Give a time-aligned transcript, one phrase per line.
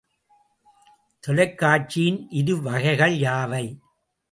[1.23, 3.65] தொலைக்காட்சியின் இரு வகைகள் யாவை?